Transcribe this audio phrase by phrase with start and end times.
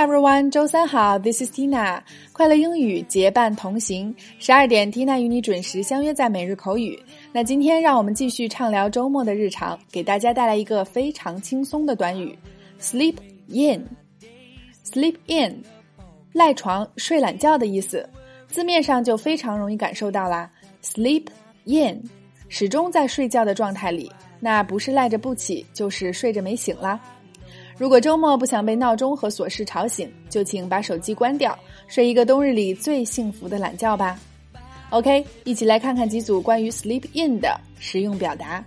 [0.00, 2.00] everyone，周三好，This is Tina，
[2.32, 4.14] 快乐英语结伴同行。
[4.38, 6.98] 十二点，Tina 与你准时相约在每日口语。
[7.32, 12.34] 那今天让我们继续畅聊周末的日常，给大家带来一个非常轻松的短语
[12.80, 13.14] ：sleep
[13.48, 13.86] in。
[14.86, 15.62] sleep in，
[16.32, 18.08] 赖床、睡懒觉的意思，
[18.48, 20.50] 字面上就非常容易感受到啦。
[20.82, 21.26] sleep
[21.64, 22.02] in，
[22.48, 24.10] 始终在睡觉的状态里，
[24.40, 26.98] 那不是赖着不起，就是睡着没醒啦。
[27.80, 31.58] 如果周末不想被闹钟和琐事吵醒，就请把手机关掉，
[31.88, 34.20] 睡一个冬日里最幸福的懒觉吧。
[34.90, 38.62] OK，一起来看看几组关于 sleep in 的实用表达。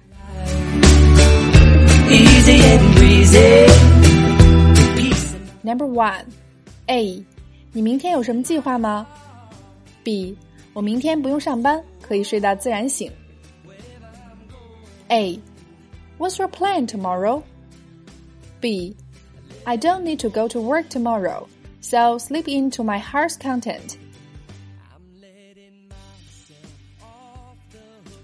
[5.61, 7.23] Number one，A，
[7.72, 9.05] 你明天有什么计划吗
[10.03, 10.36] ？B，
[10.73, 13.11] 我明天不用上班，可以睡到自然醒。
[15.09, 17.44] A，What's your plan tomorrow?
[19.66, 21.47] I don't need to go to work tomorrow,
[21.80, 23.97] so sleep into my heart's content.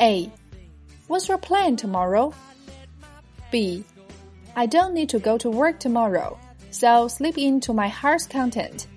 [0.01, 0.29] A.
[1.07, 2.33] What's your plan tomorrow?
[3.51, 3.85] B.
[4.55, 6.37] I don't need to go to work tomorrow,
[6.71, 8.87] so sleep into my heart's content.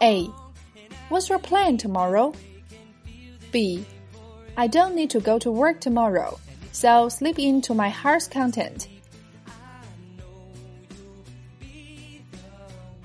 [0.00, 0.28] A.
[1.08, 2.32] What's your plan tomorrow?
[3.50, 3.84] B.
[4.56, 6.38] I don't need to go to work tomorrow,
[6.71, 8.87] so sleep into my heart's content.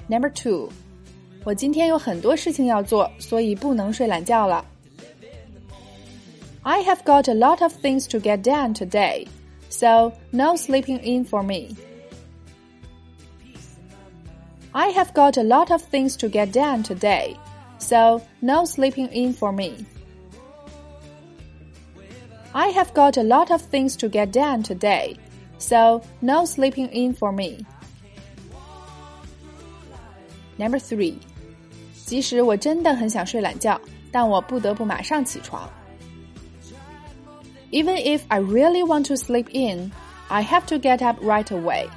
[0.08, 0.68] Number two，
[1.44, 4.64] 我今天有很多事情要做，所以不能睡懒觉了。
[6.62, 9.26] I have got a lot of things to get done today,
[9.68, 11.74] so no sleeping in for me.
[14.72, 17.36] I have got a lot of things to get done today,
[17.78, 19.84] so no sleeping in for me.
[22.54, 25.16] I have got a lot of things to get done today,
[25.58, 27.64] so no sleeping in for me.
[30.58, 31.14] Number three，
[32.04, 35.68] 即使我真的很想睡懒觉，但我不得不马上起床。
[37.70, 39.90] Even if I really want to sleep in,
[40.28, 41.88] I have to get up right away.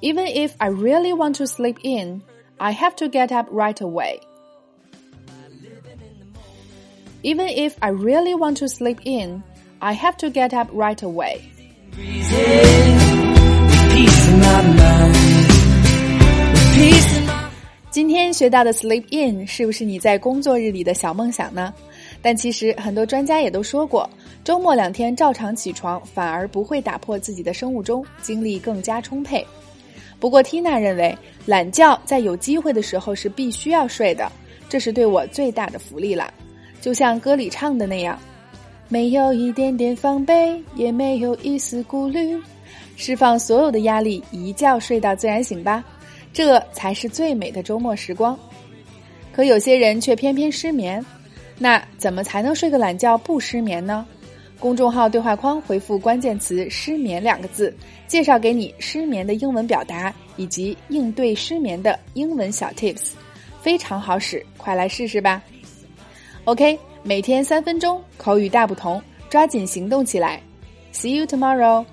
[0.00, 2.22] Even if I really want to sleep in,
[2.56, 4.20] I have to get up right away.
[7.23, 9.41] Even if I really want to sleep in,
[9.79, 11.39] I have to get up right away.
[17.89, 21.73] 今天学到的 sleep in 是不是你在工作日里的小梦想呢？
[22.21, 24.07] 但其实很多专家也都说过，
[24.43, 29.43] 周末两天照常起床反而不会打破自己的生物钟，精力更加充沛。
[30.19, 31.17] 不过 Tina 认为，
[31.47, 34.31] 懒觉在有机会的时候是必须要睡的，
[34.69, 36.31] 这是对我最大的福利了。
[36.81, 38.17] 就像歌里唱的那样，
[38.87, 42.37] 没有一点点防备，也没有一丝顾虑，
[42.95, 45.83] 释放所有的压力，一觉睡到自然醒吧，
[46.31, 48.37] 这才是最美的周末时光。
[49.33, 51.03] 可有些人却偏偏失眠，
[51.57, 54.05] 那怎么才能睡个懒觉不失眠呢？
[54.59, 57.71] 公众号对话框回复关键词“失眠”两个字，
[58.07, 63.11] 介绍给你失眠的英文表达以及应对失眠的英文小 tips，
[63.61, 65.39] 非常好使，快来试试吧。
[66.47, 70.41] OK，每天三分钟，口语大不同，抓紧行动起来。
[70.93, 71.85] See you tomorrow.